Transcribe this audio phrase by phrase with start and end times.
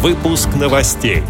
[0.00, 1.24] Выпуск новостей.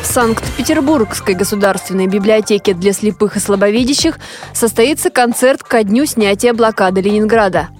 [0.00, 4.20] В Санкт-Петербургской государственной библиотеке для слепых и слабовидящих
[4.52, 7.70] состоится концерт ко дню снятия блокады Ленинграда.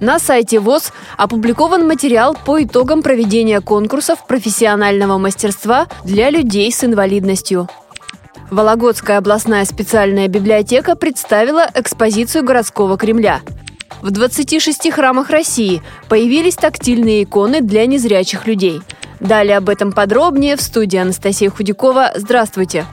[0.00, 7.68] На сайте ВОЗ опубликован материал по итогам проведения конкурсов профессионального мастерства для людей с инвалидностью.
[8.50, 13.42] Вологодская областная специальная библиотека представила экспозицию городского Кремля.
[14.00, 18.80] В 26 храмах России появились тактильные иконы для незрячих людей–
[19.22, 22.10] Далее об этом подробнее в студии Анастасия Худякова.
[22.16, 22.86] Здравствуйте!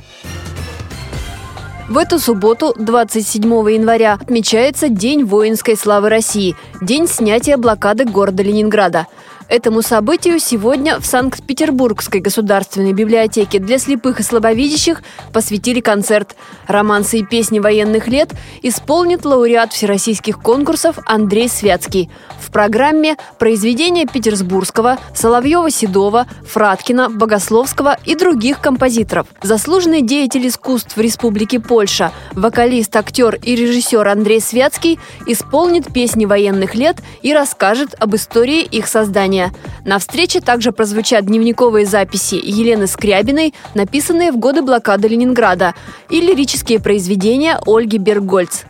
[1.89, 9.07] В эту субботу, 27 января, отмечается День воинской славы России, день снятия блокады города Ленинграда–
[9.49, 15.01] Этому событию сегодня в Санкт-Петербургской государственной библиотеке для слепых и слабовидящих
[15.33, 16.35] посвятили концерт.
[16.67, 18.29] Романсы и песни военных лет
[18.61, 22.11] исполнит лауреат всероссийских конкурсов Андрей Святский.
[22.39, 29.25] В программе произведения Петербургского, Соловьева-Седова, Фраткина, Богословского и других композиторов.
[29.41, 36.75] Заслуженный деятель искусств в Республике Польша, вокалист, актер и режиссер Андрей Святский исполнит песни военных
[36.75, 39.51] лет и расскажет об истории их создания внимания.
[39.85, 45.73] На встрече также прозвучат дневниковые записи Елены Скрябиной, написанные в годы блокады Ленинграда,
[46.09, 48.63] и лирические произведения Ольги Бергольц.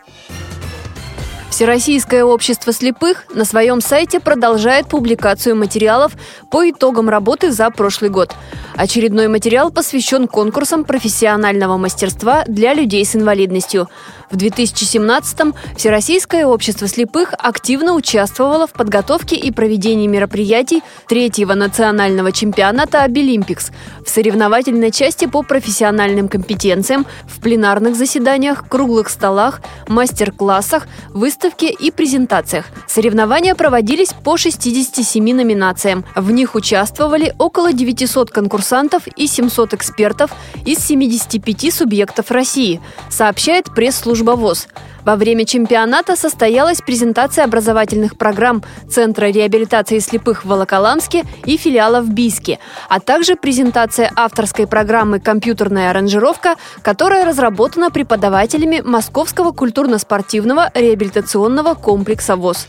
[1.50, 6.12] Всероссийское общество слепых на своем сайте продолжает публикацию материалов
[6.50, 8.34] по итогам работы за прошлый год.
[8.80, 13.90] Очередной материал посвящен конкурсам профессионального мастерства для людей с инвалидностью–
[14.30, 23.02] в 2017-м Всероссийское общество слепых активно участвовало в подготовке и проведении мероприятий третьего национального чемпионата
[23.02, 23.72] «Обилимпикс»
[24.06, 32.66] в соревновательной части по профессиональным компетенциям, в пленарных заседаниях, круглых столах, мастер-классах, выставке и презентациях.
[32.86, 36.04] Соревнования проводились по 67 номинациям.
[36.14, 38.69] В них участвовали около 900 конкурсантов
[39.16, 40.30] и 700 экспертов
[40.64, 44.66] из 75 субъектов России, сообщает пресс-служба служба ВОЗ.
[45.04, 52.10] Во время чемпионата состоялась презентация образовательных программ Центра реабилитации слепых в Волоколамске и филиала в
[52.10, 52.58] Бийске,
[52.88, 62.68] а также презентация авторской программы «Компьютерная аранжировка», которая разработана преподавателями Московского культурно-спортивного реабилитационного комплекса ВОЗ.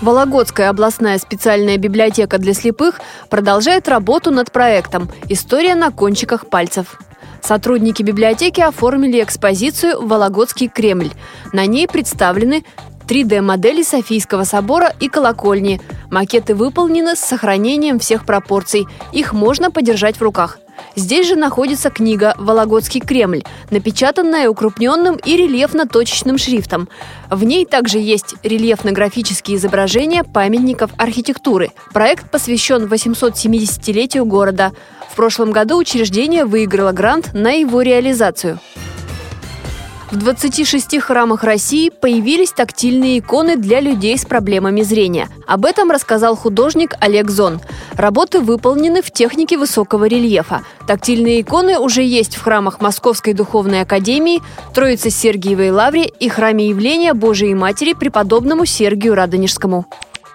[0.00, 6.98] Вологодская областная специальная библиотека для слепых продолжает работу над проектом «История на кончиках пальцев».
[7.42, 11.10] Сотрудники библиотеки оформили экспозицию «Вологодский Кремль».
[11.52, 12.64] На ней представлены
[13.06, 15.82] 3D-модели Софийского собора и колокольни.
[16.10, 18.86] Макеты выполнены с сохранением всех пропорций.
[19.12, 20.60] Их можно подержать в руках.
[21.00, 26.90] Здесь же находится книга «Вологодский Кремль», напечатанная укрупненным и рельефно-точечным шрифтом.
[27.30, 31.70] В ней также есть рельефно-графические изображения памятников архитектуры.
[31.94, 34.72] Проект посвящен 870-летию города.
[35.10, 38.60] В прошлом году учреждение выиграло грант на его реализацию.
[40.10, 45.28] В 26 храмах России появились тактильные иконы для людей с проблемами зрения.
[45.46, 47.60] Об этом рассказал художник Олег Зон.
[47.92, 50.62] Работы выполнены в технике высокого рельефа.
[50.88, 54.42] Тактильные иконы уже есть в храмах Московской Духовной Академии,
[54.74, 59.86] Троице Сергиевой Лавре и храме явления Божией Матери преподобному Сергию Радонежскому.